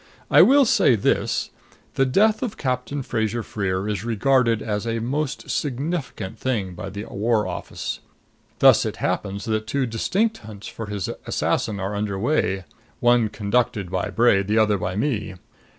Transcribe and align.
I 0.31 0.41
will 0.41 0.65
say 0.65 0.95
this 0.95 1.51
the 1.93 2.07
death 2.07 2.41
of 2.41 2.57
Captain 2.57 3.03
Fraser 3.03 3.43
Freer 3.43 3.87
is 3.87 4.03
regarded 4.03 4.59
as 4.63 4.87
a 4.87 4.97
most 4.97 5.51
significant 5.51 6.39
thing 6.39 6.73
by 6.73 6.89
the 6.89 7.05
War 7.05 7.45
Office. 7.45 7.99
Thus 8.57 8.83
it 8.83 8.95
happens 8.95 9.45
that 9.45 9.67
two 9.67 9.85
distinct 9.85 10.39
hunts 10.39 10.65
for 10.67 10.87
his 10.87 11.07
assassin 11.27 11.79
are 11.79 11.93
under 11.93 12.17
way 12.17 12.63
one 12.99 13.29
conducted 13.29 13.91
by 13.91 14.09
Bray, 14.09 14.41
the 14.41 14.57
other 14.57 14.79
by 14.79 14.95
me. 14.95 15.35